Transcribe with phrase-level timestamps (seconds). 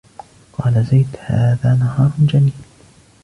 [0.53, 2.53] قال زيد: هذا نهار جميل